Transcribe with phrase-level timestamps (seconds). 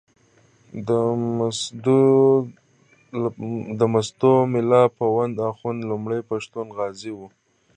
[3.77, 7.27] د مسودو ملا پوونده اخُند لومړی پښتون غازي وو.